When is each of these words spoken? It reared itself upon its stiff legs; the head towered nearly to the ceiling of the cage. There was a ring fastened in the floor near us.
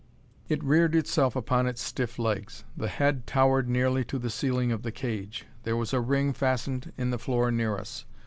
It 0.49 0.63
reared 0.63 0.95
itself 0.95 1.35
upon 1.35 1.67
its 1.67 1.79
stiff 1.79 2.17
legs; 2.17 2.63
the 2.75 2.87
head 2.87 3.27
towered 3.27 3.69
nearly 3.69 4.03
to 4.05 4.17
the 4.17 4.31
ceiling 4.31 4.71
of 4.71 4.81
the 4.81 4.91
cage. 4.91 5.45
There 5.61 5.77
was 5.77 5.93
a 5.93 6.01
ring 6.01 6.33
fastened 6.33 6.91
in 6.97 7.11
the 7.11 7.19
floor 7.19 7.51
near 7.51 7.77
us. 7.77 8.05